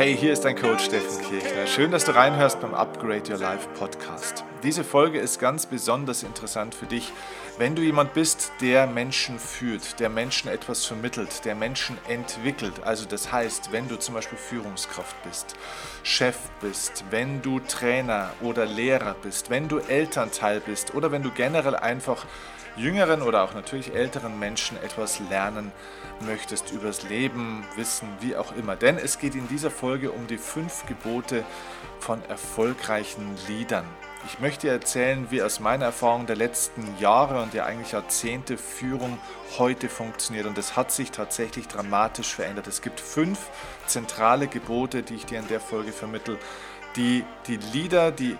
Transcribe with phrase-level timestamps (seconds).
[0.00, 1.66] Hey, hier ist dein Coach Steffen Kirchner.
[1.66, 4.44] Schön, dass du reinhörst beim Upgrade Your Life Podcast.
[4.62, 7.12] Diese Folge ist ganz besonders interessant für dich,
[7.58, 12.72] wenn du jemand bist, der Menschen führt, der Menschen etwas vermittelt, der Menschen entwickelt.
[12.82, 15.54] Also das heißt, wenn du zum Beispiel Führungskraft bist,
[16.02, 21.30] Chef bist, wenn du Trainer oder Lehrer bist, wenn du Elternteil bist oder wenn du
[21.30, 22.24] generell einfach
[22.76, 25.72] jüngeren oder auch natürlich älteren Menschen etwas lernen
[26.20, 28.76] möchtest übers Leben, Wissen, wie auch immer.
[28.76, 31.44] Denn es geht in dieser Folge um die fünf Gebote
[31.98, 33.84] von erfolgreichen Liedern.
[34.26, 38.58] Ich möchte dir erzählen, wie aus meiner Erfahrung der letzten Jahre und ja eigentlich Jahrzehnte
[38.58, 39.18] Führung
[39.58, 40.46] heute funktioniert.
[40.46, 42.66] Und es hat sich tatsächlich dramatisch verändert.
[42.66, 43.38] Es gibt fünf
[43.86, 46.38] zentrale Gebote, die ich dir in der Folge vermittel,
[46.96, 48.36] die die Leader, die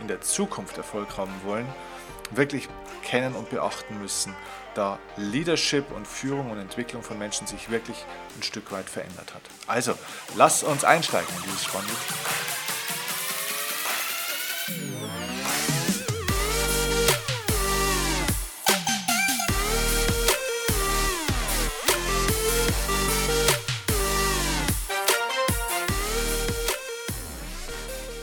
[0.00, 1.66] in der Zukunft Erfolg haben wollen,
[2.30, 2.68] wirklich
[3.02, 4.34] kennen und beachten müssen,
[4.74, 8.04] da Leadership und Führung und Entwicklung von Menschen sich wirklich
[8.36, 9.42] ein Stück weit verändert hat.
[9.66, 9.94] Also,
[10.36, 12.65] lass uns einsteigen in dieses spannende Thema.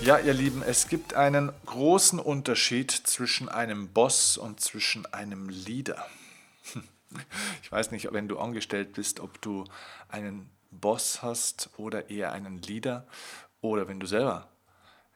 [0.03, 6.05] Ja, ihr Lieben, es gibt einen großen Unterschied zwischen einem Boss und zwischen einem Leader.
[7.61, 9.63] Ich weiß nicht, wenn du angestellt bist, ob du
[10.09, 13.07] einen Boss hast oder eher einen Leader
[13.61, 14.49] oder wenn du selber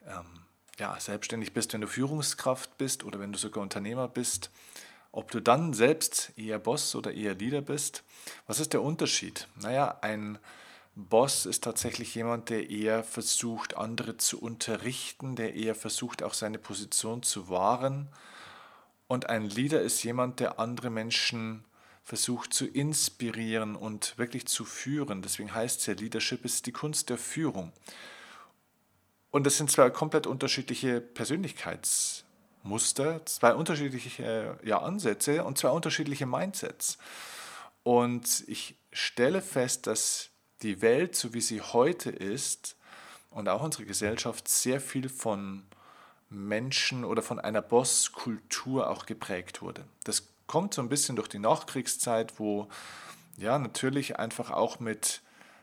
[0.06, 0.46] ähm,
[0.80, 4.52] ja, selbstständig bist, wenn du Führungskraft bist oder wenn du sogar Unternehmer bist,
[5.12, 8.04] ob du dann selbst eher Boss oder eher Leader bist.
[8.46, 9.50] Was ist der Unterschied?
[9.60, 10.38] Naja, ein
[10.98, 16.58] Boss ist tatsächlich jemand, der eher versucht, andere zu unterrichten, der eher versucht, auch seine
[16.58, 18.10] Position zu wahren.
[19.08, 21.64] Und ein Leader ist jemand, der andere Menschen
[22.04, 25.22] versucht zu inspirieren und wirklich zu führen.
[25.22, 27.72] Deswegen heißt es ja, Leadership ist die Kunst der Führung.
[29.30, 36.98] Und das sind zwei komplett unterschiedliche Persönlichkeitsmuster, zwei unterschiedliche ja, Ansätze und zwei unterschiedliche Mindsets.
[37.84, 40.32] Und ich stelle fest, dass
[40.62, 42.76] die Welt, so wie sie heute ist,
[43.30, 45.64] und auch unsere Gesellschaft sehr viel von
[46.30, 49.86] Menschen oder von einer Bosskultur auch geprägt wurde.
[50.04, 52.68] Das kommt so ein bisschen durch die Nachkriegszeit, wo
[53.38, 55.22] ja natürlich einfach auch mit,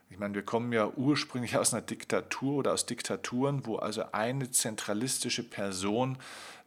[0.08, 4.50] ich meine, wir kommen ja ursprünglich aus einer Diktatur oder aus Diktaturen, wo also eine
[4.50, 6.18] zentralistische Person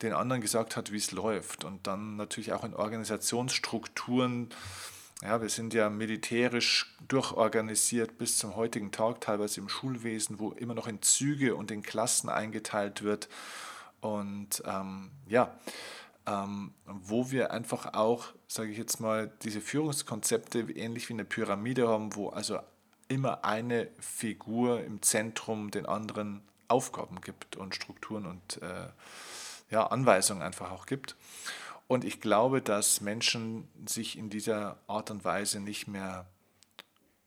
[0.01, 1.63] den anderen gesagt hat, wie es läuft.
[1.63, 4.49] Und dann natürlich auch in Organisationsstrukturen
[5.23, 10.75] ja, wir sind ja militärisch durchorganisiert bis zum heutigen Tag, teilweise im Schulwesen, wo immer
[10.75, 13.27] noch in Züge und in Klassen eingeteilt wird.
[13.99, 15.55] Und ähm, ja,
[16.27, 21.87] ähm, wo wir einfach auch, sage ich jetzt mal, diese Führungskonzepte ähnlich wie eine Pyramide
[21.87, 22.59] haben, wo also
[23.07, 28.89] immer eine Figur im Zentrum den anderen Aufgaben gibt und Strukturen und äh,
[29.69, 31.15] ja, Anweisungen einfach auch gibt.
[31.87, 36.27] Und ich glaube, dass Menschen sich in dieser Art und Weise nicht mehr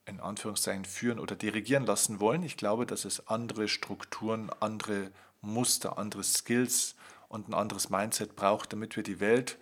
[0.04, 2.42] in Anführungszeichen führen oder dirigieren lassen wollen.
[2.42, 5.10] Ich glaube, dass es andere Strukturen, andere
[5.40, 6.96] Muster, andere Skills
[7.28, 9.56] und ein anderes Mindset braucht, damit wir die Welt,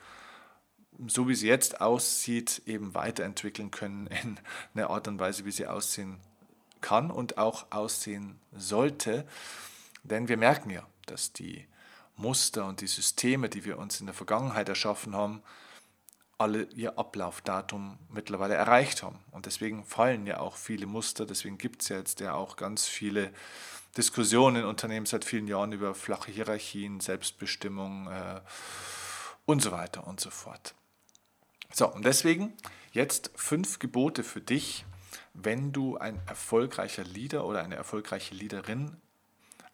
[1.07, 4.41] so wie sie jetzt aussieht, eben weiterentwickeln können in
[4.75, 6.19] eine Art und Weise, wie sie aussehen
[6.81, 9.27] kann und auch aussehen sollte.
[10.03, 11.67] Denn wir merken ja, dass die
[12.19, 15.43] Muster und die Systeme, die wir uns in der Vergangenheit erschaffen haben,
[16.39, 19.19] alle ihr Ablaufdatum mittlerweile erreicht haben.
[19.33, 22.87] Und deswegen fallen ja auch viele Muster, deswegen gibt es ja jetzt ja auch ganz
[22.87, 23.33] viele
[23.97, 28.41] Diskussionen in Unternehmen seit vielen Jahren über flache Hierarchien, Selbstbestimmung äh,
[29.47, 30.75] und so weiter und so fort.
[31.73, 32.53] So, und deswegen
[32.93, 34.85] jetzt fünf Gebote für dich,
[35.35, 38.97] wenn du ein erfolgreicher Leader oder eine erfolgreiche Leaderin,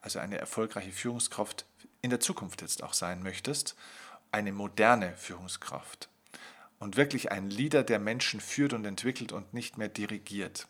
[0.01, 1.67] also eine erfolgreiche Führungskraft
[2.05, 3.77] in der Zukunft jetzt auch sein möchtest,
[4.31, 6.11] eine moderne Führungskraft.
[6.79, 10.69] Und wirklich ein Leader, der Menschen führt und entwickelt und nicht mehr dirigiert,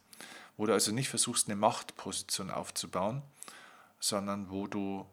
[0.56, 3.22] wo du also nicht versuchst, eine Machtposition aufzubauen,
[3.98, 5.06] sondern wo du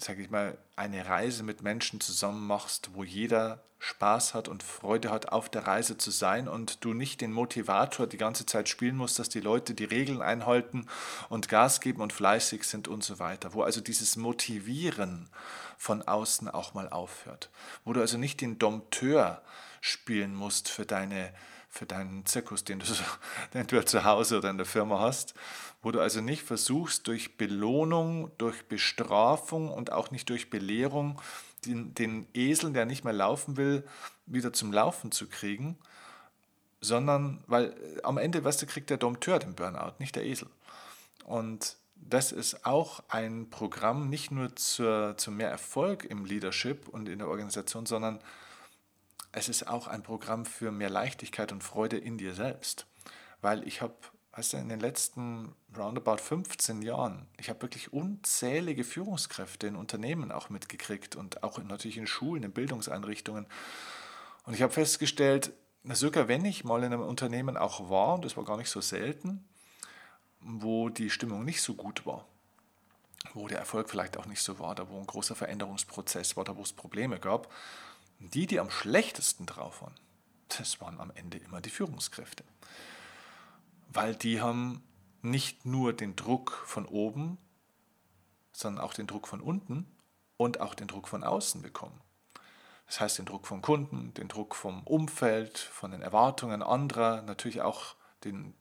[0.00, 5.10] sage ich mal, eine Reise mit Menschen zusammen machst, wo jeder Spaß hat und Freude
[5.10, 8.96] hat, auf der Reise zu sein und du nicht den Motivator die ganze Zeit spielen
[8.96, 10.86] musst, dass die Leute die Regeln einhalten
[11.28, 13.54] und Gas geben und fleißig sind und so weiter.
[13.54, 15.28] Wo also dieses Motivieren
[15.76, 17.50] von außen auch mal aufhört.
[17.84, 19.42] Wo du also nicht den Dompteur
[19.80, 21.32] spielen musst für, deine,
[21.68, 22.86] für deinen Zirkus, den du,
[23.54, 25.34] den du zu Hause oder in der Firma hast,
[25.82, 31.20] wo du also nicht versuchst, durch Belohnung, durch Bestrafung und auch nicht durch Belehrung
[31.64, 33.84] den, den Esel, der nicht mehr laufen will,
[34.26, 35.78] wieder zum Laufen zu kriegen,
[36.80, 40.48] sondern, weil äh, am Ende, weißt du, kriegt der Dompteur den Burnout, nicht der Esel.
[41.24, 47.08] Und das ist auch ein Programm nicht nur zur, zu mehr Erfolg im Leadership und
[47.08, 48.20] in der Organisation, sondern
[49.32, 52.86] es ist auch ein Programm für mehr Leichtigkeit und Freude in dir selbst.
[53.40, 53.94] Weil ich habe,
[54.32, 60.32] weißt du, in den letzten roundabout 15 Jahren, ich habe wirklich unzählige Führungskräfte in Unternehmen
[60.32, 63.46] auch mitgekriegt und auch natürlich in Schulen, in Bildungseinrichtungen.
[64.44, 65.52] Und ich habe festgestellt,
[65.84, 68.80] sogar wenn ich mal in einem Unternehmen auch war, und das war gar nicht so
[68.80, 69.44] selten,
[70.40, 72.24] wo die Stimmung nicht so gut war,
[73.34, 76.56] wo der Erfolg vielleicht auch nicht so war, da wo ein großer Veränderungsprozess war, da
[76.56, 77.52] wo es Probleme gab,
[78.18, 79.94] die, die am schlechtesten drauf waren,
[80.48, 82.44] das waren am Ende immer die Führungskräfte.
[83.88, 84.82] Weil die haben
[85.22, 87.38] nicht nur den Druck von oben,
[88.52, 89.86] sondern auch den Druck von unten
[90.36, 92.00] und auch den Druck von außen bekommen.
[92.86, 97.60] Das heißt den Druck vom Kunden, den Druck vom Umfeld, von den Erwartungen anderer, natürlich
[97.60, 98.54] auch den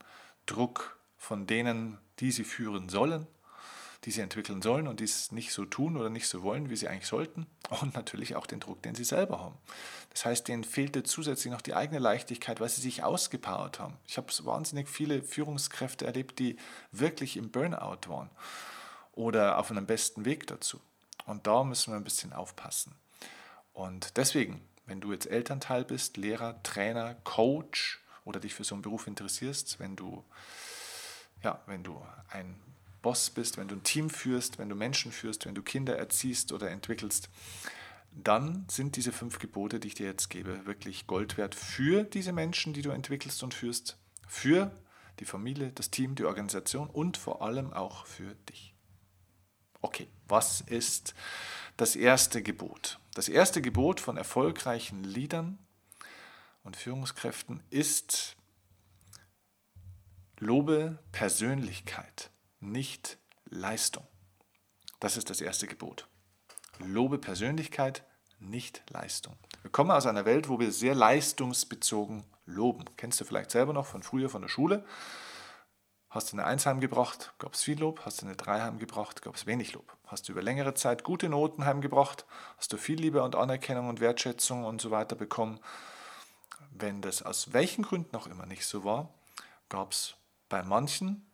[0.45, 3.27] Druck von denen, die sie führen sollen,
[4.03, 6.75] die sie entwickeln sollen und die es nicht so tun oder nicht so wollen, wie
[6.75, 7.47] sie eigentlich sollten.
[7.81, 9.57] Und natürlich auch den Druck, den sie selber haben.
[10.11, 13.97] Das heißt, denen fehlte zusätzlich noch die eigene Leichtigkeit, weil sie sich ausgepowert haben.
[14.07, 16.57] Ich habe wahnsinnig viele Führungskräfte erlebt, die
[16.91, 18.29] wirklich im Burnout waren
[19.13, 20.79] oder auf einem besten Weg dazu.
[21.25, 22.95] Und da müssen wir ein bisschen aufpassen.
[23.73, 28.81] Und deswegen, wenn du jetzt Elternteil bist, Lehrer, Trainer, Coach oder dich für so einen
[28.81, 30.23] Beruf interessierst, wenn du,
[31.43, 32.59] ja, wenn du ein
[33.07, 36.51] Boss bist, wenn du ein Team führst, wenn du Menschen führst, wenn du Kinder erziehst
[36.51, 37.29] oder entwickelst,
[38.11, 42.33] dann sind diese fünf Gebote, die ich dir jetzt gebe, wirklich Gold wert für diese
[42.33, 44.75] Menschen, die du entwickelst und führst, für
[45.21, 48.75] die Familie, das Team, die Organisation und vor allem auch für dich.
[49.79, 51.15] Okay, was ist
[51.77, 52.99] das erste Gebot?
[53.13, 55.59] Das erste Gebot von erfolgreichen Leadern
[56.65, 58.35] und Führungskräften ist,
[60.39, 64.05] lobe Persönlichkeit, nicht Leistung.
[64.99, 66.07] Das ist das erste Gebot.
[66.79, 68.03] Lobe Persönlichkeit,
[68.39, 69.35] nicht Leistung.
[69.61, 72.85] Wir kommen aus einer Welt, wo wir sehr leistungsbezogen loben.
[72.97, 74.85] Kennst du vielleicht selber noch von früher von der Schule?
[76.09, 78.05] Hast du eine Eins heimgebracht, gab es viel Lob.
[78.05, 79.97] Hast du eine Drei heimgebracht, gab es wenig Lob.
[80.05, 82.25] Hast du über längere Zeit gute Noten heimgebracht,
[82.57, 85.59] hast du viel Liebe und Anerkennung und Wertschätzung und so weiter bekommen.
[86.71, 89.13] Wenn das aus welchen Gründen auch immer nicht so war,
[89.67, 90.15] gab es
[90.47, 91.26] bei manchen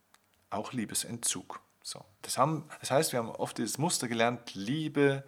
[0.54, 1.62] auch Liebesentzug.
[1.82, 5.24] So, das, haben, das heißt, wir haben oft dieses Muster gelernt, Liebe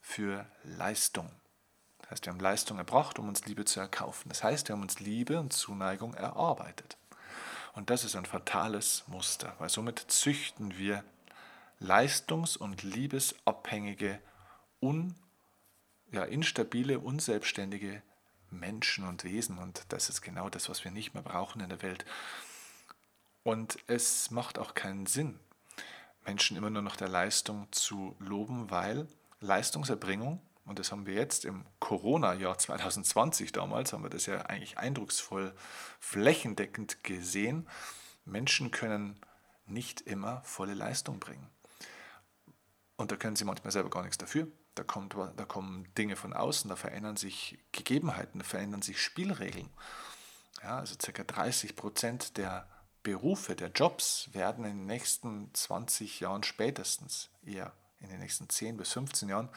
[0.00, 1.30] für Leistung.
[2.00, 4.28] Das heißt, wir haben Leistung erbracht, um uns Liebe zu erkaufen.
[4.28, 6.96] Das heißt, wir haben uns Liebe und Zuneigung erarbeitet.
[7.74, 11.04] Und das ist ein fatales Muster, weil somit züchten wir
[11.78, 14.18] leistungs- und liebesabhängige,
[14.80, 15.14] un,
[16.10, 18.02] ja, instabile, unselbstständige
[18.50, 19.58] Menschen und Wesen.
[19.58, 22.06] Und das ist genau das, was wir nicht mehr brauchen in der Welt.
[23.46, 25.38] Und es macht auch keinen Sinn,
[26.24, 29.06] Menschen immer nur nach der Leistung zu loben, weil
[29.38, 34.78] Leistungserbringung und das haben wir jetzt im Corona-Jahr 2020 damals, haben wir das ja eigentlich
[34.78, 35.54] eindrucksvoll
[36.00, 37.68] flächendeckend gesehen.
[38.24, 39.20] Menschen können
[39.66, 41.48] nicht immer volle Leistung bringen.
[42.96, 44.48] Und da können sie manchmal selber gar nichts dafür.
[44.74, 49.70] Da, kommt, da kommen Dinge von außen, da verändern sich Gegebenheiten, da verändern sich Spielregeln.
[50.64, 51.22] Ja, also ca.
[51.22, 52.68] 30 Prozent der
[53.06, 58.76] Berufe, der Jobs werden in den nächsten 20 Jahren spätestens, eher in den nächsten 10
[58.76, 59.48] bis 15 Jahren,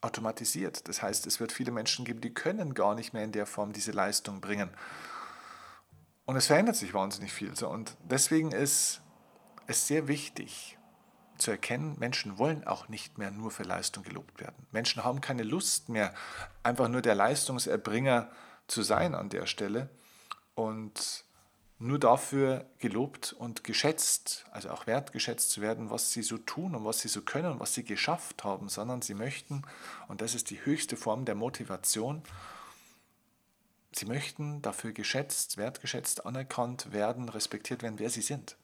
[0.00, 0.88] automatisiert.
[0.88, 3.74] Das heißt, es wird viele Menschen geben, die können gar nicht mehr in der Form
[3.74, 4.70] diese Leistung bringen.
[6.24, 7.52] Und es verändert sich wahnsinnig viel.
[7.62, 9.02] Und deswegen ist
[9.66, 10.78] es sehr wichtig
[11.36, 14.66] zu erkennen, Menschen wollen auch nicht mehr nur für Leistung gelobt werden.
[14.72, 16.14] Menschen haben keine Lust mehr,
[16.62, 18.30] einfach nur der Leistungserbringer
[18.66, 19.90] zu sein an der Stelle.
[20.54, 21.26] Und
[21.78, 26.84] nur dafür gelobt und geschätzt, also auch wertgeschätzt zu werden, was sie so tun und
[26.84, 29.62] was sie so können und was sie geschafft haben, sondern sie möchten,
[30.08, 32.22] und das ist die höchste Form der Motivation,
[33.92, 38.56] sie möchten dafür geschätzt, wertgeschätzt, anerkannt werden, respektiert werden, wer sie sind.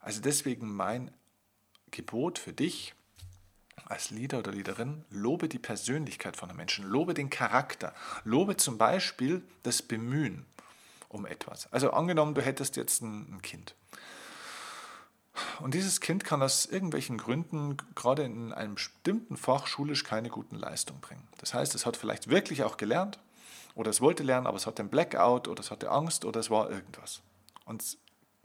[0.00, 1.12] Also deswegen mein
[1.90, 2.94] Gebot für dich
[3.86, 8.78] als Leader oder Leaderin, lobe die Persönlichkeit von einem Menschen, lobe den Charakter, lobe zum
[8.78, 10.46] Beispiel das Bemühen
[11.12, 11.70] um etwas.
[11.72, 13.74] Also angenommen, du hättest jetzt ein, ein Kind.
[15.60, 20.56] Und dieses Kind kann aus irgendwelchen Gründen gerade in einem bestimmten Fach schulisch keine guten
[20.56, 21.26] Leistungen bringen.
[21.38, 23.18] Das heißt, es hat vielleicht wirklich auch gelernt
[23.74, 26.50] oder es wollte lernen, aber es hatte einen Blackout oder es hatte Angst oder es
[26.50, 27.22] war irgendwas.
[27.64, 27.98] Und es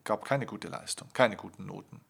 [0.03, 2.01] gab keine gute Leistung, keine guten Noten.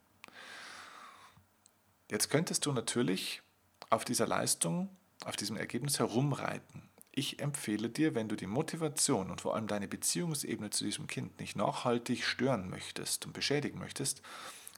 [2.09, 3.41] Jetzt könntest du natürlich
[3.89, 4.89] auf dieser Leistung,
[5.25, 6.87] auf diesem Ergebnis herumreiten
[7.17, 11.39] ich empfehle dir, wenn du die Motivation und vor allem deine Beziehungsebene zu diesem Kind
[11.39, 14.21] nicht nachhaltig stören möchtest und beschädigen möchtest,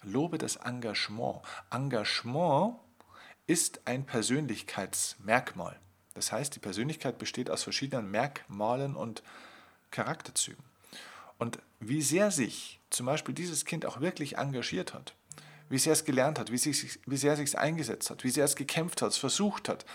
[0.04, 1.42] Lobe das Engagement.
[1.70, 2.76] Engagement
[3.46, 5.78] ist ein Persönlichkeitsmerkmal.
[6.14, 9.22] Das heißt, die Persönlichkeit besteht aus verschiedenen Merkmalen und
[9.92, 10.64] Charakterzügen.
[11.40, 15.14] Und wie sehr sich zum Beispiel dieses Kind auch wirklich engagiert hat,
[15.68, 18.46] wie sehr es gelernt hat, wie, sich, wie sehr er sich eingesetzt hat, wie sehr
[18.46, 19.86] es gekämpft hat, es versucht hat,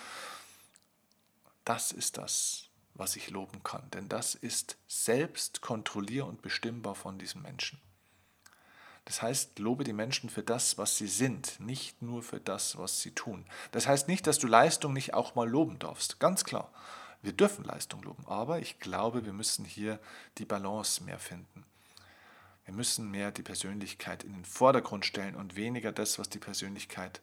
[1.65, 3.91] das ist das, was ich loben kann.
[3.91, 7.81] Denn das ist selbst kontrollier- und bestimmbar von diesem Menschen.
[9.05, 13.01] Das heißt, lobe die Menschen für das, was sie sind, nicht nur für das, was
[13.01, 13.45] sie tun.
[13.73, 16.21] Das heißt nicht, dass du Leistung nicht auch mal loben darfst.
[16.21, 16.73] Ganz klar.
[17.21, 19.99] Wir dürfen Leistung loben, aber ich glaube, wir müssen hier
[20.37, 21.65] die Balance mehr finden.
[22.67, 27.21] Wir müssen mehr die Persönlichkeit in den Vordergrund stellen und weniger das, was die Persönlichkeit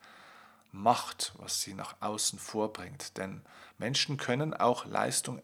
[0.71, 3.17] macht, was sie nach außen vorbringt.
[3.17, 3.41] Denn
[3.77, 5.41] Menschen können auch Leistung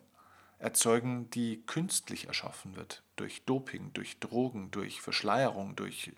[0.60, 3.04] erzeugen, die künstlich erschaffen wird.
[3.16, 6.12] Durch Doping, durch Drogen, durch Verschleierung, durch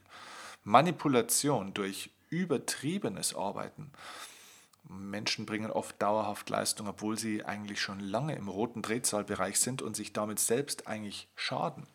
[0.64, 3.92] Manipulation, durch übertriebenes Arbeiten.
[4.88, 9.96] Menschen bringen oft dauerhaft Leistung, obwohl sie eigentlich schon lange im roten Drehzahlbereich sind und
[9.96, 11.86] sich damit selbst eigentlich schaden.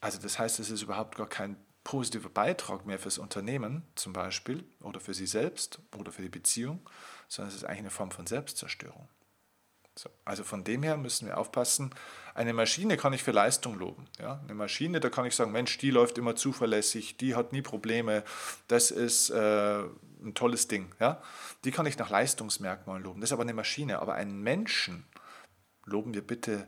[0.00, 4.64] Also das heißt, es ist überhaupt gar kein positiver Beitrag mehr fürs Unternehmen zum Beispiel
[4.80, 6.88] oder für sie selbst oder für die Beziehung,
[7.28, 9.08] sondern es ist eigentlich eine Form von Selbstzerstörung.
[9.96, 11.94] So, also von dem her müssen wir aufpassen.
[12.34, 14.06] Eine Maschine kann ich für Leistung loben.
[14.18, 14.40] Ja?
[14.44, 18.24] Eine Maschine, da kann ich sagen, Mensch, die läuft immer zuverlässig, die hat nie Probleme,
[18.68, 19.82] das ist äh,
[20.22, 20.94] ein tolles Ding.
[21.00, 21.20] Ja?
[21.64, 23.20] Die kann ich nach Leistungsmerkmalen loben.
[23.20, 24.00] Das ist aber eine Maschine.
[24.00, 25.06] Aber einen Menschen
[25.84, 26.66] loben wir bitte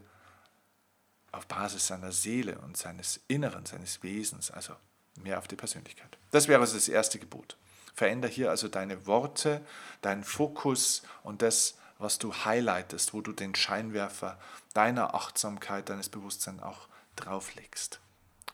[1.30, 4.74] auf Basis seiner Seele und seines Inneren, seines Wesens, also
[5.16, 6.18] mehr auf die Persönlichkeit.
[6.30, 7.56] Das wäre also das erste Gebot.
[7.94, 9.64] Veränder hier also deine Worte,
[10.00, 14.38] deinen Fokus und das, was du highlightest, wo du den Scheinwerfer
[14.72, 18.00] deiner Achtsamkeit, deines Bewusstseins auch drauflegst.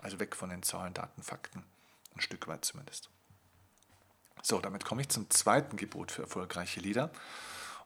[0.01, 1.65] Also weg von den Zahlen, Daten, Fakten,
[2.15, 3.11] ein Stück weit zumindest.
[4.43, 7.11] So, damit komme ich zum zweiten Gebot für erfolgreiche Lieder.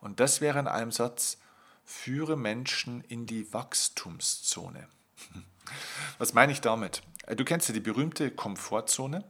[0.00, 1.38] Und das wäre in einem Satz,
[1.84, 4.88] führe Menschen in die Wachstumszone.
[6.18, 7.02] Was meine ich damit?
[7.26, 9.24] Äh, du kennst ja die berühmte Komfortzone.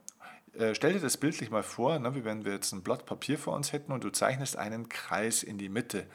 [0.55, 3.39] Äh, stell dir das bildlich mal vor, ne, wie wenn wir jetzt ein Blatt Papier
[3.39, 6.07] vor uns hätten und du zeichnest einen Kreis in die Mitte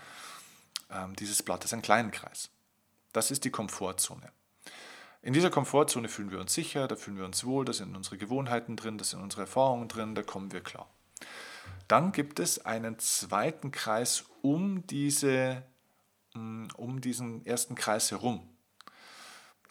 [0.92, 2.50] ähm, dieses Blattes, einen kleinen Kreis.
[3.14, 4.32] Das ist die Komfortzone.
[5.22, 8.18] In dieser Komfortzone fühlen wir uns sicher, da fühlen wir uns wohl, da sind unsere
[8.18, 10.88] Gewohnheiten drin, da sind unsere Erfahrungen drin, da kommen wir klar.
[11.88, 15.64] Dann gibt es einen zweiten Kreis um, diese,
[16.34, 18.48] mm, um diesen ersten Kreis herum.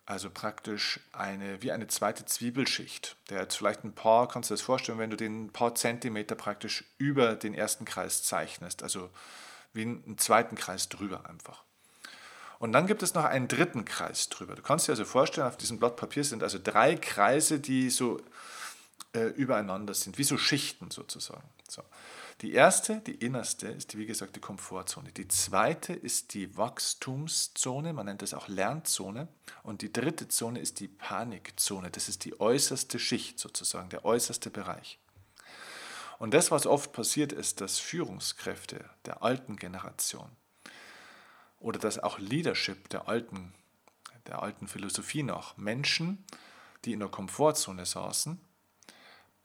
[0.06, 3.16] Also praktisch eine, wie eine zweite Zwiebelschicht.
[3.28, 5.74] Der jetzt vielleicht ein paar, kannst du dir das vorstellen, wenn du den ein paar
[5.74, 8.84] Zentimeter praktisch über den ersten Kreis zeichnest.
[8.84, 9.10] Also
[9.72, 11.64] wie einen zweiten Kreis drüber einfach.
[12.60, 14.54] Und dann gibt es noch einen dritten Kreis drüber.
[14.54, 18.20] Du kannst dir also vorstellen, auf diesem Blatt Papier sind also drei Kreise, die so
[19.12, 21.48] äh, übereinander sind, wie so Schichten sozusagen.
[22.42, 25.10] Die erste, die innerste, ist wie gesagt die Komfortzone.
[25.10, 29.28] Die zweite ist die Wachstumszone, man nennt das auch Lernzone.
[29.62, 31.90] Und die dritte Zone ist die Panikzone.
[31.90, 34.98] Das ist die äußerste Schicht sozusagen, der äußerste Bereich.
[36.18, 40.30] Und das, was oft passiert, ist, dass Führungskräfte der alten Generation
[41.58, 43.54] oder dass auch Leadership der alten,
[44.26, 46.24] der alten Philosophie nach Menschen,
[46.84, 48.40] die in der Komfortzone saßen,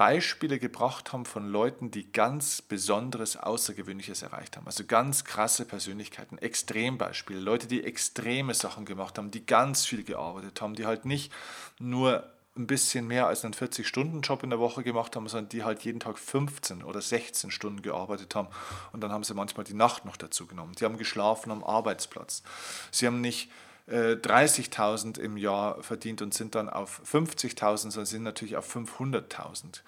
[0.01, 4.65] Beispiele gebracht haben von Leuten, die ganz Besonderes, Außergewöhnliches erreicht haben.
[4.65, 10.59] Also ganz krasse Persönlichkeiten, Extrembeispiele, Leute, die extreme Sachen gemacht haben, die ganz viel gearbeitet
[10.59, 11.31] haben, die halt nicht
[11.77, 12.27] nur
[12.57, 15.99] ein bisschen mehr als einen 40-Stunden-Job in der Woche gemacht haben, sondern die halt jeden
[15.99, 18.47] Tag 15 oder 16 Stunden gearbeitet haben.
[18.93, 20.73] Und dann haben sie manchmal die Nacht noch dazu genommen.
[20.79, 22.41] Die haben geschlafen am Arbeitsplatz.
[22.89, 23.51] Sie haben nicht
[23.89, 29.81] 30.000 äh, im Jahr verdient und sind dann auf 50.000, sondern sind natürlich auf 500.000.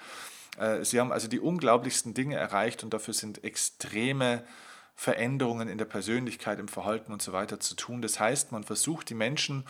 [0.58, 4.44] Äh, sie haben also die unglaublichsten Dinge erreicht und dafür sind extreme
[4.96, 8.02] Veränderungen in der Persönlichkeit, im Verhalten und so weiter zu tun.
[8.02, 9.66] Das heißt, man versucht die Menschen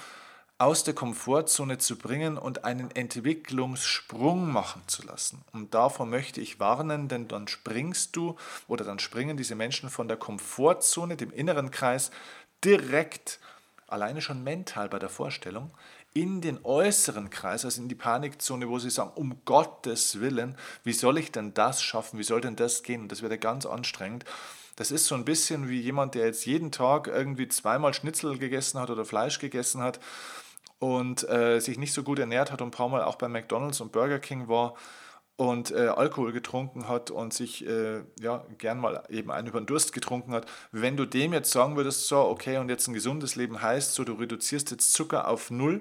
[0.58, 5.44] aus der Komfortzone zu bringen und einen Entwicklungssprung machen zu lassen.
[5.52, 8.36] Und davor möchte ich warnen, denn dann springst du
[8.68, 12.12] oder dann springen diese Menschen von der Komfortzone, dem inneren Kreis,
[12.64, 13.40] direkt
[13.94, 15.72] alleine schon mental bei der Vorstellung,
[16.14, 20.94] in den äußeren Kreis, also in die Panikzone, wo sie sagen, um Gottes Willen, wie
[20.94, 23.04] soll ich denn das schaffen, wie soll denn das gehen?
[23.04, 24.26] Und das wird ja ganz anstrengend.
[24.76, 28.80] Das ist so ein bisschen wie jemand, der jetzt jeden Tag irgendwie zweimal Schnitzel gegessen
[28.80, 30.00] hat oder Fleisch gegessen hat
[30.80, 33.82] und äh, sich nicht so gut ernährt hat und ein paar Mal auch bei McDonald's
[33.82, 34.76] und Burger King war
[35.36, 39.66] und äh, Alkohol getrunken hat und sich äh, ja, gern mal eben einen über den
[39.66, 43.36] Durst getrunken hat, wenn du dem jetzt sagen würdest, so, okay, und jetzt ein gesundes
[43.36, 45.80] Leben heißt, so, du reduzierst jetzt Zucker auf Null,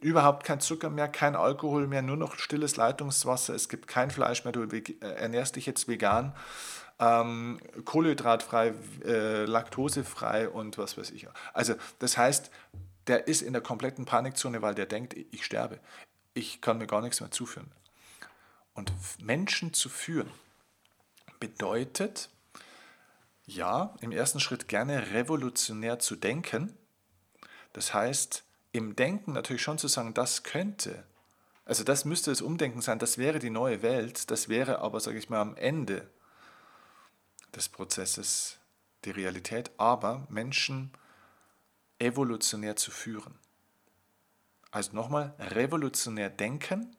[0.00, 4.44] überhaupt kein Zucker mehr, kein Alkohol mehr, nur noch stilles Leitungswasser, es gibt kein Fleisch
[4.44, 6.34] mehr, du äh, ernährst dich jetzt vegan,
[6.98, 8.74] ähm, kohlenhydratfrei,
[9.04, 11.28] äh, laktosefrei und was weiß ich.
[11.52, 12.50] Also das heißt,
[13.06, 15.78] der ist in der kompletten Panikzone, weil der denkt, ich sterbe.
[16.34, 17.70] Ich kann mir gar nichts mehr zuführen.
[18.78, 20.30] Und Menschen zu führen
[21.40, 22.30] bedeutet,
[23.44, 26.72] ja, im ersten Schritt gerne revolutionär zu denken.
[27.72, 31.02] Das heißt, im Denken natürlich schon zu sagen, das könnte,
[31.64, 35.18] also das müsste das Umdenken sein, das wäre die neue Welt, das wäre aber, sage
[35.18, 36.08] ich mal, am Ende
[37.56, 38.58] des Prozesses
[39.04, 40.92] die Realität, aber Menschen
[41.98, 43.40] evolutionär zu führen.
[44.70, 46.94] Also nochmal, revolutionär denken,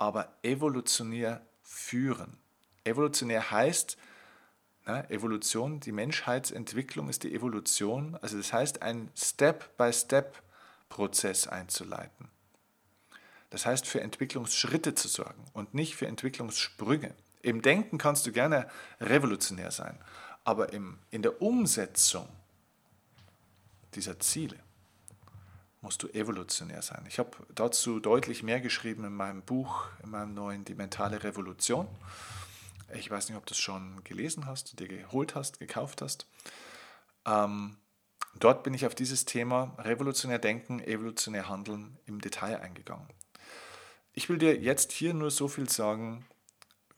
[0.00, 2.36] aber evolutionär führen.
[2.84, 3.98] Evolutionär heißt,
[4.86, 12.30] na, Evolution, die Menschheitsentwicklung ist die Evolution, also das heißt, einen Step-by-Step-Prozess einzuleiten.
[13.50, 17.14] Das heißt, für Entwicklungsschritte zu sorgen und nicht für Entwicklungssprünge.
[17.42, 18.70] Im Denken kannst du gerne
[19.02, 19.98] revolutionär sein,
[20.44, 22.26] aber im, in der Umsetzung
[23.94, 24.56] dieser Ziele
[25.80, 27.04] musst du evolutionär sein.
[27.08, 31.88] Ich habe dazu deutlich mehr geschrieben in meinem Buch, in meinem neuen Die mentale Revolution.
[32.94, 36.26] Ich weiß nicht, ob du es schon gelesen hast, dir geholt hast, gekauft hast.
[37.24, 37.76] Ähm,
[38.38, 43.08] dort bin ich auf dieses Thema revolutionär denken, evolutionär handeln im Detail eingegangen.
[44.12, 46.26] Ich will dir jetzt hier nur so viel sagen,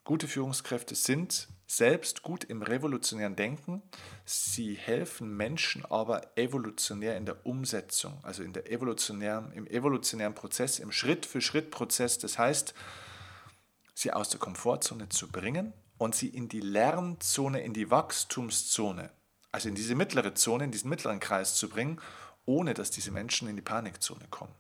[0.03, 3.83] gute Führungskräfte sind selbst gut im revolutionären Denken.
[4.26, 10.79] Sie helfen Menschen aber evolutionär in der Umsetzung, also in der evolutionären, im evolutionären Prozess,
[10.79, 12.19] im Schritt-für-Schritt-Prozess.
[12.19, 12.75] Das heißt,
[13.95, 19.11] sie aus der Komfortzone zu bringen und sie in die Lernzone, in die Wachstumszone,
[19.50, 22.00] also in diese mittlere Zone, in diesen mittleren Kreis zu bringen,
[22.45, 24.55] ohne dass diese Menschen in die Panikzone kommen.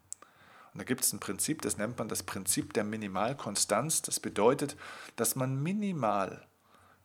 [0.72, 4.00] Und da gibt es ein Prinzip, das nennt man das Prinzip der Minimalkonstanz.
[4.00, 4.76] Das bedeutet,
[5.16, 6.46] dass man minimal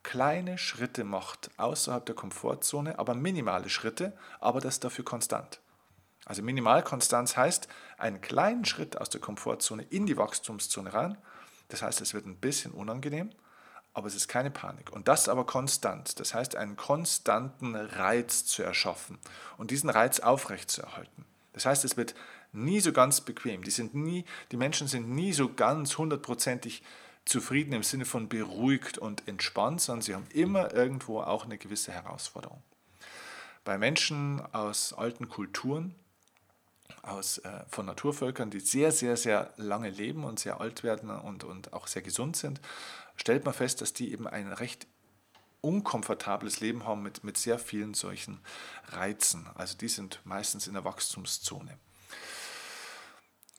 [0.07, 5.59] kleine Schritte macht außerhalb der Komfortzone, aber minimale Schritte, aber das dafür konstant.
[6.23, 7.67] Also Minimalkonstanz heißt
[7.97, 11.17] einen kleinen Schritt aus der Komfortzone in die Wachstumszone rein.
[11.67, 13.31] Das heißt, es wird ein bisschen unangenehm,
[13.93, 14.93] aber es ist keine Panik.
[14.93, 16.21] Und das aber konstant.
[16.21, 19.19] Das heißt, einen konstanten Reiz zu erschaffen
[19.57, 21.25] und diesen Reiz aufrechtzuerhalten.
[21.51, 22.15] Das heißt, es wird
[22.53, 23.61] nie so ganz bequem.
[23.61, 26.81] Die, sind nie, die Menschen sind nie so ganz hundertprozentig
[27.27, 31.91] zufrieden im Sinne von beruhigt und entspannt, sondern sie haben immer irgendwo auch eine gewisse
[31.91, 32.61] Herausforderung.
[33.63, 35.93] Bei Menschen aus alten Kulturen,
[37.01, 41.43] aus, äh, von Naturvölkern, die sehr, sehr, sehr lange leben und sehr alt werden und,
[41.43, 42.61] und auch sehr gesund sind,
[43.15, 44.87] stellt man fest, dass die eben ein recht
[45.61, 48.39] unkomfortables Leben haben mit, mit sehr vielen solchen
[48.89, 49.47] Reizen.
[49.55, 51.77] Also die sind meistens in der Wachstumszone.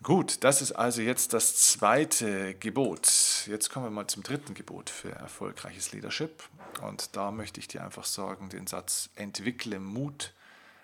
[0.03, 3.47] Gut, das ist also jetzt das zweite Gebot.
[3.47, 6.45] Jetzt kommen wir mal zum dritten Gebot für erfolgreiches Leadership.
[6.83, 10.33] Und da möchte ich dir einfach sagen, den Satz, entwickle Mut,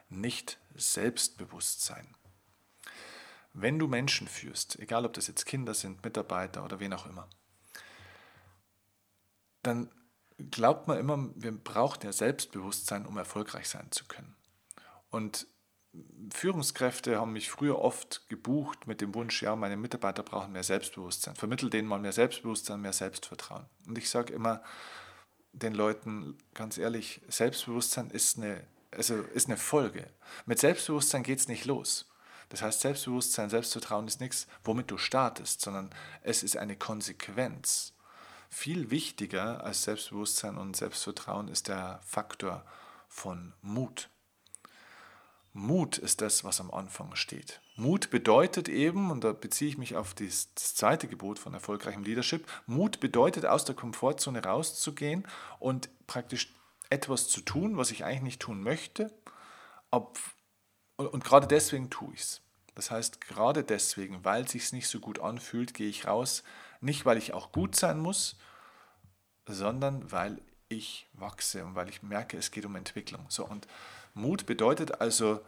[0.08, 2.14] nicht Selbstbewusstsein.
[3.52, 7.28] Wenn du Menschen führst, egal ob das jetzt Kinder sind, Mitarbeiter oder wen auch immer,
[9.62, 9.88] dann
[10.50, 14.34] glaubt man immer, wir brauchen ja Selbstbewusstsein, um erfolgreich sein zu können.
[15.10, 15.46] Und
[16.32, 21.36] Führungskräfte haben mich früher oft gebucht mit dem Wunsch, ja, meine Mitarbeiter brauchen mehr Selbstbewusstsein.
[21.36, 23.66] Vermittel denen mal mehr Selbstbewusstsein, mehr Selbstvertrauen.
[23.86, 24.62] Und ich sage immer
[25.52, 30.10] den Leuten ganz ehrlich, Selbstbewusstsein ist eine, also ist eine Folge.
[30.46, 32.10] Mit Selbstbewusstsein geht es nicht los.
[32.48, 35.90] Das heißt, Selbstbewusstsein, Selbstvertrauen ist nichts, womit du startest, sondern
[36.22, 37.94] es ist eine Konsequenz.
[38.48, 42.64] Viel wichtiger als Selbstbewusstsein und Selbstvertrauen ist der Faktor
[43.08, 44.10] von Mut.
[45.56, 47.60] Mut ist das, was am Anfang steht.
[47.76, 52.46] Mut bedeutet eben, und da beziehe ich mich auf das, zweite Gebot von erfolgreichem Leadership,
[52.66, 55.26] Mut bedeutet, aus der Komfortzone rauszugehen
[55.60, 56.52] und praktisch
[56.90, 59.12] etwas zu tun, was ich eigentlich nicht tun möchte.
[59.92, 60.18] Ob,
[60.96, 62.40] und, und gerade deswegen tue ich es.
[62.74, 66.42] Das heißt, gerade deswegen, weil es sich nicht so gut anfühlt, gehe ich raus,
[66.80, 68.36] nicht weil ich auch gut sein muss,
[69.46, 73.26] sondern weil ich wachse und weil ich merke, es geht um Entwicklung.
[73.28, 73.68] So, und
[74.14, 75.40] Mut bedeutet also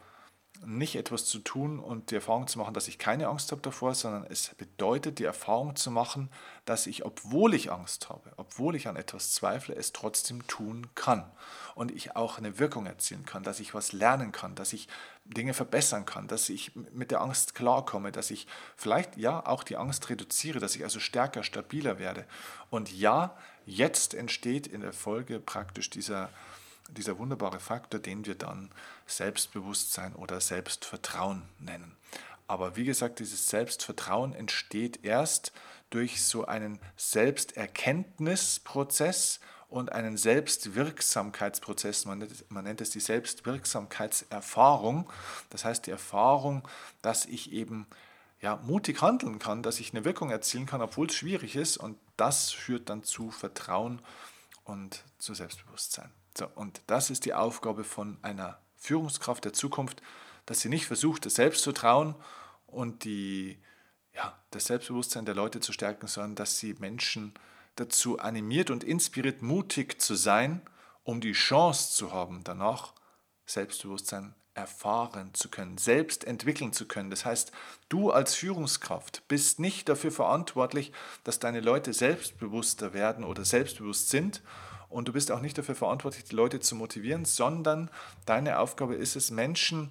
[0.64, 3.94] nicht etwas zu tun und die Erfahrung zu machen, dass ich keine Angst habe davor,
[3.94, 6.30] sondern es bedeutet die Erfahrung zu machen,
[6.64, 11.30] dass ich, obwohl ich Angst habe, obwohl ich an etwas zweifle, es trotzdem tun kann
[11.74, 14.88] und ich auch eine Wirkung erzielen kann, dass ich was lernen kann, dass ich
[15.24, 19.76] Dinge verbessern kann, dass ich mit der Angst klarkomme, dass ich vielleicht ja auch die
[19.76, 22.24] Angst reduziere, dass ich also stärker, stabiler werde.
[22.70, 26.30] Und ja, jetzt entsteht in der Folge praktisch dieser
[26.90, 28.70] dieser wunderbare Faktor, den wir dann
[29.06, 31.96] Selbstbewusstsein oder Selbstvertrauen nennen.
[32.48, 35.52] Aber wie gesagt, dieses Selbstvertrauen entsteht erst
[35.90, 42.04] durch so einen Selbsterkenntnisprozess und einen Selbstwirksamkeitsprozess.
[42.04, 45.10] Man nennt, man nennt es die Selbstwirksamkeitserfahrung.
[45.50, 46.68] Das heißt die Erfahrung,
[47.02, 47.88] dass ich eben
[48.40, 51.78] ja, mutig handeln kann, dass ich eine Wirkung erzielen kann, obwohl es schwierig ist.
[51.78, 54.00] Und das führt dann zu Vertrauen
[54.64, 56.10] und zu Selbstbewusstsein.
[56.36, 60.02] So, und das ist die Aufgabe von einer Führungskraft der Zukunft,
[60.44, 62.14] dass sie nicht versucht, das Selbstvertrauen
[62.66, 63.58] und die,
[64.14, 67.32] ja, das Selbstbewusstsein der Leute zu stärken, sondern dass sie Menschen
[67.76, 70.60] dazu animiert und inspiriert, mutig zu sein,
[71.04, 72.92] um die Chance zu haben, danach
[73.46, 77.10] Selbstbewusstsein erfahren zu können, selbst entwickeln zu können.
[77.10, 77.52] Das heißt,
[77.88, 80.92] du als Führungskraft bist nicht dafür verantwortlich,
[81.24, 84.42] dass deine Leute selbstbewusster werden oder selbstbewusst sind
[84.88, 87.90] und du bist auch nicht dafür verantwortlich, die Leute zu motivieren, sondern
[88.24, 89.90] deine Aufgabe ist es, Menschen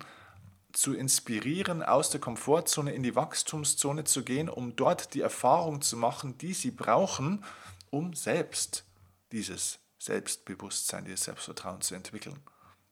[0.71, 5.95] zu inspirieren, aus der Komfortzone in die Wachstumszone zu gehen, um dort die Erfahrung zu
[5.97, 7.43] machen, die sie brauchen,
[7.89, 8.83] um selbst
[9.31, 12.39] dieses Selbstbewusstsein, dieses Selbstvertrauen zu entwickeln.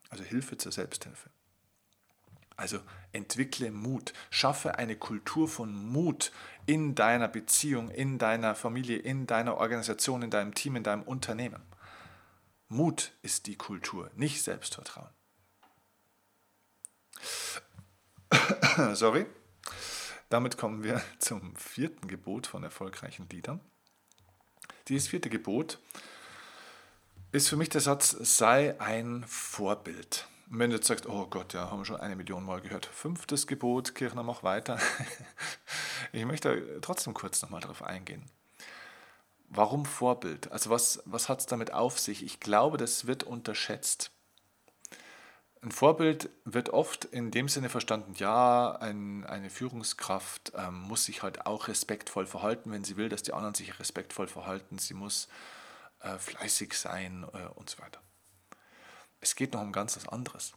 [0.09, 1.29] Also Hilfe zur Selbsthilfe.
[2.55, 2.79] Also
[3.11, 6.31] entwickle Mut, schaffe eine Kultur von Mut
[6.65, 11.61] in deiner Beziehung, in deiner Familie, in deiner Organisation, in deinem Team, in deinem Unternehmen.
[12.73, 15.09] Mut ist die Kultur, nicht Selbstvertrauen.
[18.93, 19.27] Sorry.
[20.29, 23.59] Damit kommen wir zum vierten Gebot von erfolgreichen Liedern.
[24.87, 25.77] Dieses vierte Gebot
[27.31, 30.27] ist für mich der Satz, sei ein Vorbild.
[30.49, 32.87] Und wenn du jetzt sagst, oh Gott, ja, haben wir schon eine Million Mal gehört.
[32.87, 34.79] Fünftes Gebot, Kirchner, mach weiter.
[36.11, 38.29] Ich möchte trotzdem kurz nochmal darauf eingehen.
[39.55, 40.51] Warum Vorbild?
[40.51, 42.23] Also was, was hat es damit auf sich?
[42.23, 44.09] Ich glaube, das wird unterschätzt.
[45.61, 51.21] Ein Vorbild wird oft in dem Sinne verstanden, ja, ein, eine Führungskraft ähm, muss sich
[51.21, 54.79] halt auch respektvoll verhalten, wenn sie will, dass die anderen sich respektvoll verhalten.
[54.79, 55.29] Sie muss
[55.99, 58.01] äh, fleißig sein äh, und so weiter.
[59.21, 60.53] Es geht noch um ganz was anderes.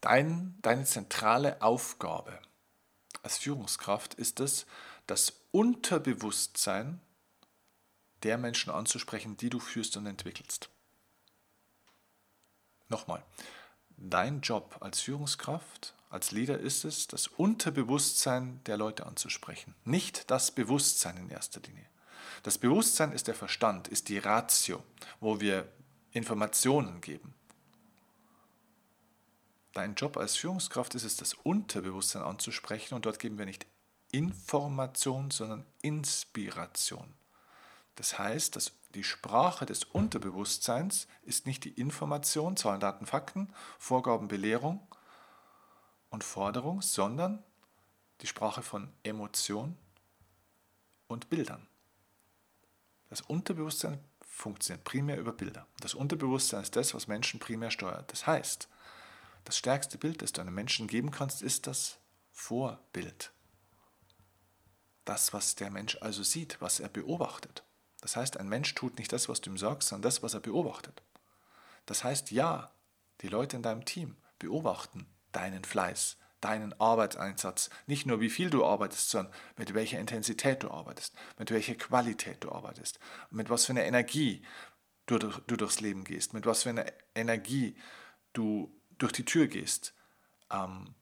[0.00, 2.38] Dein, deine zentrale Aufgabe
[3.24, 4.66] als Führungskraft ist es,
[5.06, 7.00] das Unterbewusstsein
[8.22, 10.68] der Menschen anzusprechen, die du führst und entwickelst.
[12.88, 13.22] Nochmal,
[13.96, 20.50] dein Job als Führungskraft, als Leader ist es, das Unterbewusstsein der Leute anzusprechen, nicht das
[20.50, 21.86] Bewusstsein in erster Linie.
[22.42, 24.82] Das Bewusstsein ist der Verstand, ist die Ratio,
[25.20, 25.70] wo wir
[26.12, 27.34] Informationen geben.
[29.72, 33.66] Dein Job als Führungskraft ist es, das Unterbewusstsein anzusprechen und dort geben wir nicht
[34.16, 37.12] Information, sondern Inspiration.
[37.96, 44.28] Das heißt, dass die Sprache des Unterbewusstseins ist nicht die Information, Zahlen, Daten, Fakten, Vorgaben,
[44.28, 44.80] Belehrung
[46.08, 47.42] und Forderung, sondern
[48.22, 49.76] die Sprache von Emotion
[51.08, 51.66] und Bildern.
[53.10, 55.66] Das Unterbewusstsein funktioniert primär über Bilder.
[55.80, 58.10] Das Unterbewusstsein ist das, was Menschen primär steuert.
[58.12, 58.66] Das heißt,
[59.44, 61.98] das stärkste Bild, das du einem Menschen geben kannst, ist das
[62.32, 63.30] Vorbild
[65.06, 67.64] das, was der Mensch also sieht, was er beobachtet.
[68.02, 70.40] Das heißt, ein Mensch tut nicht das, was du ihm sagst, sondern das, was er
[70.40, 71.02] beobachtet.
[71.86, 72.72] Das heißt, ja,
[73.22, 78.64] die Leute in deinem Team beobachten deinen Fleiß, deinen Arbeitseinsatz, nicht nur wie viel du
[78.64, 82.98] arbeitest, sondern mit welcher Intensität du arbeitest, mit welcher Qualität du arbeitest,
[83.30, 84.42] mit was für einer Energie
[85.06, 87.76] du, du durchs Leben gehst, mit was für einer Energie
[88.32, 89.94] du durch die Tür gehst,
[90.50, 90.94] ähm,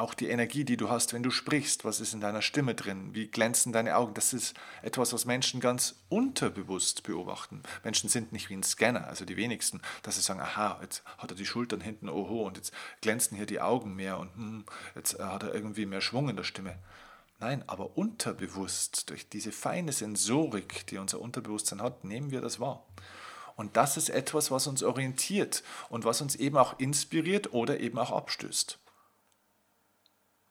[0.00, 3.14] auch die Energie, die du hast, wenn du sprichst, was ist in deiner Stimme drin,
[3.14, 7.62] wie glänzen deine Augen, das ist etwas, was Menschen ganz unterbewusst beobachten.
[7.84, 11.30] Menschen sind nicht wie ein Scanner, also die wenigsten, dass sie sagen, aha, jetzt hat
[11.30, 15.20] er die Schultern hinten, oho, und jetzt glänzen hier die Augen mehr und hm, jetzt
[15.20, 16.78] äh, hat er irgendwie mehr Schwung in der Stimme.
[17.38, 22.84] Nein, aber unterbewusst, durch diese feine Sensorik, die unser Unterbewusstsein hat, nehmen wir das wahr.
[23.56, 27.98] Und das ist etwas, was uns orientiert und was uns eben auch inspiriert oder eben
[27.98, 28.78] auch abstößt.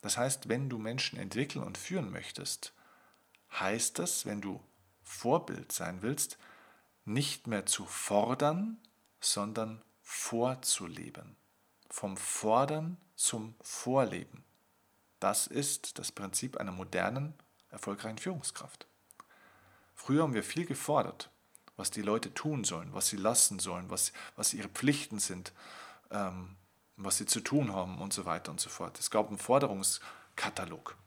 [0.01, 2.73] Das heißt, wenn du Menschen entwickeln und führen möchtest,
[3.51, 4.61] heißt das, wenn du
[5.03, 6.37] Vorbild sein willst,
[7.05, 8.77] nicht mehr zu fordern,
[9.19, 11.35] sondern vorzuleben.
[11.91, 14.43] vom Fordern zum Vorleben.
[15.19, 17.33] Das ist das Prinzip einer modernen,
[17.69, 18.87] erfolgreichen Führungskraft.
[19.95, 21.29] Früher haben wir viel gefordert,
[21.77, 25.51] was die Leute tun sollen, was sie lassen sollen, was, was ihre Pflichten sind,
[26.11, 26.55] ähm,
[26.99, 28.99] was sie zu tun haben und so weiter und so fort.
[28.99, 30.97] Es gab einen Forderungskatalog.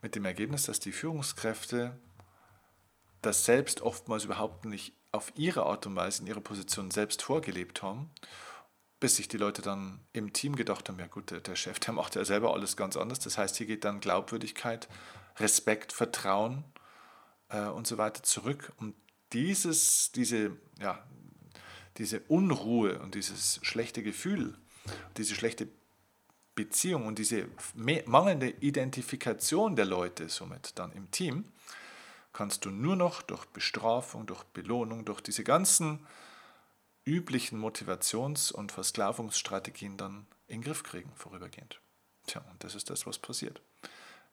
[0.00, 1.98] Mit dem Ergebnis, dass die Führungskräfte
[3.22, 7.82] das selbst oftmals überhaupt nicht auf ihre Art und Weise in ihrer Position selbst vorgelebt
[7.82, 8.10] haben,
[9.00, 11.94] bis sich die Leute dann im Team gedacht haben, ja gut, der, der Chef, der
[11.94, 13.18] macht ja selber alles ganz anders.
[13.20, 14.88] Das heißt, hier geht dann Glaubwürdigkeit,
[15.36, 16.64] Respekt, Vertrauen
[17.48, 18.72] äh, und so weiter zurück.
[18.76, 18.94] Und
[19.32, 21.02] dieses, diese, ja,
[21.96, 24.56] diese Unruhe und dieses schlechte Gefühl,
[25.16, 25.68] diese schlechte
[26.54, 31.44] Beziehung und diese mangelnde Identifikation der Leute somit dann im Team,
[32.32, 36.06] kannst du nur noch durch Bestrafung, durch Belohnung, durch diese ganzen
[37.04, 41.80] üblichen Motivations- und Versklavungsstrategien dann in den Griff kriegen, vorübergehend.
[42.26, 43.60] Tja, und das ist das, was passiert.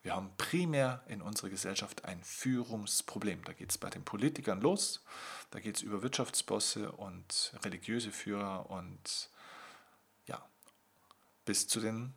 [0.04, 3.44] Wir haben primär in unserer Gesellschaft ein Führungsproblem.
[3.44, 5.04] Da geht es bei den Politikern los,
[5.52, 9.30] da geht es über Wirtschaftsbosse und religiöse Führer und
[10.26, 10.44] ja,
[11.46, 12.14] bis zu den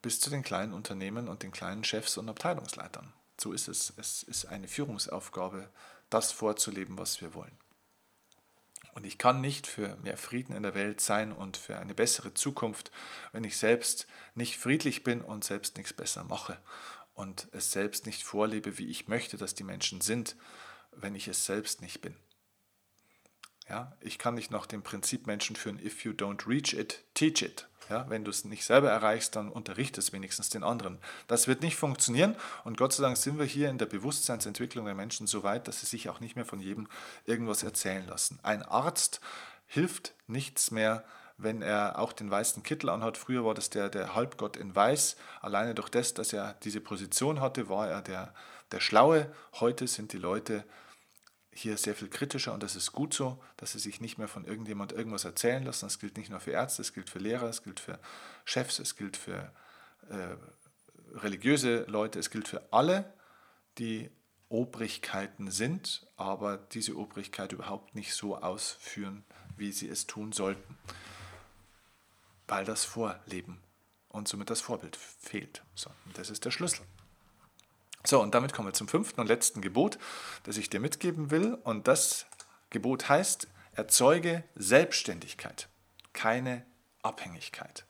[0.00, 3.12] bis zu den kleinen Unternehmen und den kleinen Chefs und Abteilungsleitern.
[3.36, 3.92] So ist es.
[3.96, 5.68] Es ist eine Führungsaufgabe,
[6.08, 7.56] das vorzuleben, was wir wollen.
[8.92, 12.34] Und ich kann nicht für mehr Frieden in der Welt sein und für eine bessere
[12.34, 12.90] Zukunft,
[13.32, 16.58] wenn ich selbst nicht friedlich bin und selbst nichts besser mache
[17.14, 20.36] und es selbst nicht vorlebe, wie ich möchte, dass die Menschen sind,
[20.92, 22.16] wenn ich es selbst nicht bin.
[23.68, 27.42] Ja, ich kann nicht nach dem Prinzip Menschen führen, if you don't reach it, teach
[27.42, 27.68] it.
[27.88, 30.98] Ja, wenn du es nicht selber erreichst, dann unterrichte es wenigstens den anderen.
[31.26, 34.94] Das wird nicht funktionieren und Gott sei Dank sind wir hier in der Bewusstseinsentwicklung der
[34.94, 36.88] Menschen so weit, dass sie sich auch nicht mehr von jedem
[37.24, 38.38] irgendwas erzählen lassen.
[38.42, 39.20] Ein Arzt
[39.66, 41.04] hilft nichts mehr,
[41.38, 43.16] wenn er auch den weißen Kittel anhat.
[43.16, 45.16] Früher war das der, der Halbgott in Weiß.
[45.40, 48.34] Alleine durch das, dass er diese Position hatte, war er der,
[48.72, 49.32] der Schlaue.
[49.60, 50.64] Heute sind die Leute
[51.58, 54.44] hier sehr viel kritischer und das ist gut so, dass sie sich nicht mehr von
[54.44, 55.86] irgendjemand irgendwas erzählen lassen.
[55.86, 57.98] Das gilt nicht nur für Ärzte, es gilt für Lehrer, es gilt für
[58.44, 59.52] Chefs, es gilt für
[60.08, 60.36] äh,
[61.14, 63.12] religiöse Leute, es gilt für alle,
[63.78, 64.10] die
[64.48, 69.24] Obrigkeiten sind, aber diese Obrigkeit überhaupt nicht so ausführen,
[69.56, 70.78] wie sie es tun sollten,
[72.46, 73.60] weil das Vorleben
[74.08, 75.62] und somit das Vorbild fehlt.
[75.74, 76.84] So, das ist der Schlüssel.
[78.04, 79.98] So, und damit kommen wir zum fünften und letzten Gebot,
[80.44, 81.54] das ich dir mitgeben will.
[81.54, 82.26] Und das
[82.70, 85.68] Gebot heißt, erzeuge Selbstständigkeit,
[86.12, 86.64] keine
[87.02, 87.84] Abhängigkeit.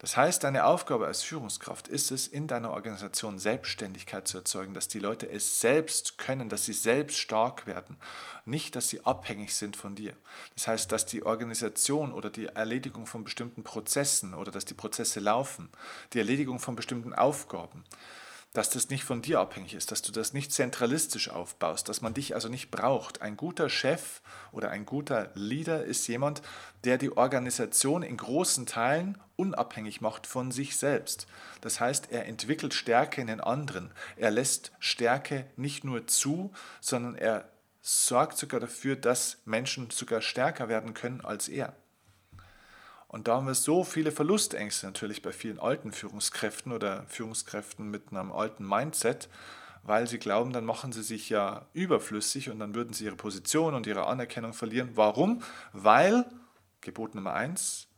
[0.00, 4.86] Das heißt, deine Aufgabe als Führungskraft ist es, in deiner Organisation Selbstständigkeit zu erzeugen, dass
[4.86, 7.96] die Leute es selbst können, dass sie selbst stark werden,
[8.44, 10.14] nicht, dass sie abhängig sind von dir.
[10.54, 15.18] Das heißt, dass die Organisation oder die Erledigung von bestimmten Prozessen oder dass die Prozesse
[15.18, 15.68] laufen,
[16.12, 17.82] die Erledigung von bestimmten Aufgaben,
[18.52, 22.14] dass das nicht von dir abhängig ist, dass du das nicht zentralistisch aufbaust, dass man
[22.14, 23.20] dich also nicht braucht.
[23.20, 26.42] Ein guter Chef oder ein guter Leader ist jemand,
[26.84, 31.26] der die Organisation in großen Teilen unabhängig macht von sich selbst.
[31.60, 33.92] Das heißt, er entwickelt Stärke in den anderen.
[34.16, 37.48] Er lässt Stärke nicht nur zu, sondern er
[37.80, 41.74] sorgt sogar dafür, dass Menschen sogar stärker werden können als er.
[43.08, 48.10] Und da haben wir so viele Verlustängste natürlich bei vielen alten Führungskräften oder Führungskräften mit
[48.10, 49.28] einem alten Mindset,
[49.82, 53.74] weil sie glauben, dann machen sie sich ja überflüssig und dann würden sie ihre Position
[53.74, 54.90] und ihre Anerkennung verlieren.
[54.94, 55.42] Warum?
[55.72, 56.26] Weil,
[56.82, 57.88] Gebot Nummer eins,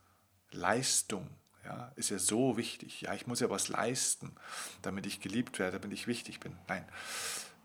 [0.51, 1.27] Leistung
[1.65, 3.01] ja, ist ja so wichtig.
[3.01, 4.31] Ja, ich muss ja was leisten,
[4.81, 6.55] damit ich geliebt werde, damit ich wichtig bin.
[6.67, 6.85] Nein,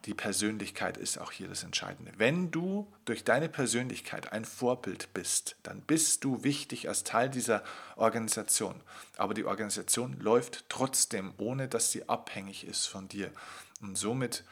[0.07, 2.12] die Persönlichkeit ist auch hier das Entscheidende.
[2.16, 7.64] Wenn du durch deine Persönlichkeit ein Vorbild bist, dann bist du wichtig als Teil dieser
[7.97, 8.81] Organisation.
[9.16, 13.33] Aber die Organisation läuft trotzdem, ohne dass sie abhängig ist von dir.
[13.81, 14.45] Und somit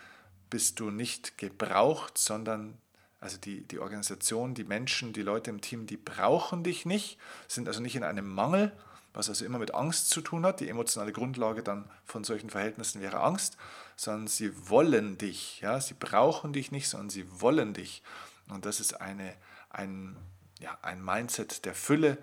[0.51, 2.77] bist du nicht gebraucht, sondern
[3.21, 7.69] also die, die Organisation, die Menschen, die Leute im Team, die brauchen dich nicht, sind
[7.69, 8.73] also nicht in einem Mangel,
[9.15, 10.59] was also immer mit Angst zu tun hat.
[10.59, 13.57] Die emotionale Grundlage dann von solchen Verhältnissen wäre Angst,
[13.97, 15.61] sondern sie wollen dich.
[15.61, 15.81] Ja?
[15.81, 18.03] Sie brauchen dich nicht, sondern sie wollen dich.
[18.49, 19.35] Und das ist eine,
[19.71, 20.17] ein,
[20.61, 22.19] ja, ein Mindset der Fülle,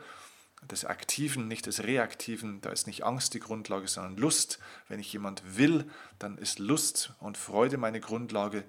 [0.70, 2.62] des Aktiven, nicht des Reaktiven.
[2.62, 4.60] Da ist nicht Angst die Grundlage, sondern Lust.
[4.88, 8.64] Wenn ich jemand will, dann ist Lust und Freude meine Grundlage.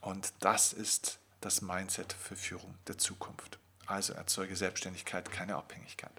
[0.00, 3.58] Und das ist das Mindset für Führung der Zukunft.
[3.86, 6.12] Also erzeuge Selbstständigkeit, keine Abhängigkeit.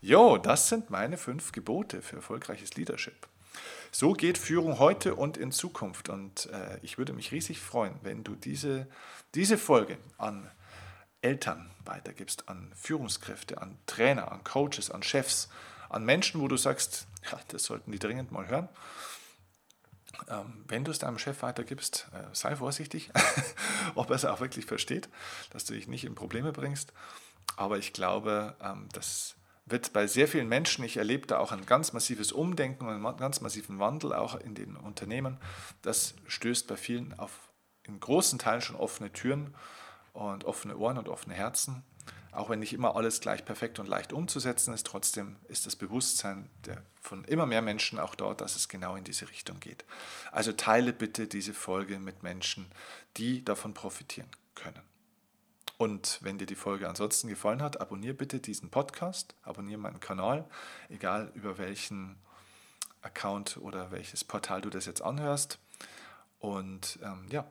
[0.00, 3.26] Jo, das sind meine fünf Gebote für erfolgreiches Leadership.
[3.90, 6.08] So geht Führung heute und in Zukunft.
[6.08, 8.86] Und äh, ich würde mich riesig freuen, wenn du diese,
[9.34, 10.50] diese Folge an
[11.22, 15.48] Eltern weitergibst, an Führungskräfte, an Trainer, an Coaches, an Chefs,
[15.88, 18.68] an Menschen, wo du sagst, ja, das sollten die dringend mal hören.
[20.28, 23.10] Ähm, wenn du es deinem Chef weitergibst, äh, sei vorsichtig,
[23.94, 25.08] ob er es auch wirklich versteht,
[25.50, 26.92] dass du dich nicht in Probleme bringst.
[27.56, 29.36] Aber ich glaube, ähm, das
[29.66, 33.16] wird bei sehr vielen Menschen, ich erlebe da auch ein ganz massives Umdenken und einen
[33.16, 35.38] ganz massiven Wandel auch in den Unternehmen.
[35.82, 37.48] Das stößt bei vielen auf
[37.84, 39.54] in großen Teilen schon offene Türen
[40.12, 41.82] und offene Ohren und offene Herzen.
[42.32, 46.50] Auch wenn nicht immer alles gleich perfekt und leicht umzusetzen ist, trotzdem ist das Bewusstsein
[46.66, 49.84] der, von immer mehr Menschen auch dort, dass es genau in diese Richtung geht.
[50.32, 52.66] Also teile bitte diese Folge mit Menschen,
[53.16, 54.82] die davon profitieren können.
[55.76, 60.48] Und wenn dir die Folge ansonsten gefallen hat, abonniere bitte diesen Podcast, abonniere meinen Kanal,
[60.88, 62.16] egal über welchen
[63.02, 65.58] Account oder welches Portal du das jetzt anhörst.
[66.38, 67.46] Und ähm, ja,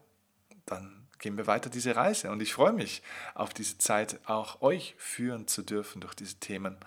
[0.65, 2.31] dann gehen wir weiter diese Reise.
[2.31, 3.01] Und ich freue mich
[3.33, 6.77] auf diese Zeit, auch euch führen zu dürfen durch diese Themen.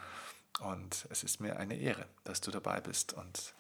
[0.61, 3.13] Und es ist mir eine Ehre, dass du dabei bist.
[3.13, 3.55] Und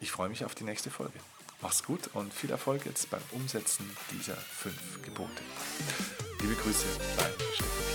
[0.00, 1.18] ich freue mich auf die nächste Folge.
[1.60, 5.42] Mach's gut und viel Erfolg jetzt beim Umsetzen dieser fünf Gebote.
[6.40, 7.87] Liebe Grüße, dein Stefan.